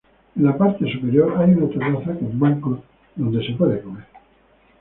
En 0.35 0.45
la 0.45 0.57
parte 0.57 0.91
superior 0.91 1.35
hay 1.37 1.51
una 1.51 1.69
terraza 1.69 2.17
con 2.17 2.39
bancos 2.39 2.79
donde 3.15 3.45
se 3.45 3.53
puede 3.53 3.83
comer. 3.83 4.05